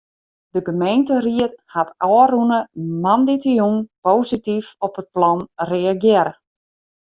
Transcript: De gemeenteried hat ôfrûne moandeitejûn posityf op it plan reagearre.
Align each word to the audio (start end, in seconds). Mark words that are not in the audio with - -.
De 0.55 0.61
gemeenteried 0.69 1.53
hat 1.75 1.89
ôfrûne 2.17 2.59
moandeitejûn 3.03 3.75
posityf 4.03 4.65
op 4.85 4.93
it 5.01 5.07
plan 5.15 5.39
reagearre. 5.71 6.33